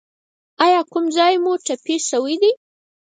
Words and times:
ایا 0.65 0.81
کوم 0.91 1.05
ځای 1.17 1.33
مو 1.43 1.53
ټپي 1.65 1.95
شوی 2.09 2.35
دی؟ 2.41 2.51